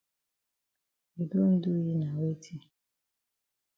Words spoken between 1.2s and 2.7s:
don do yi na weti?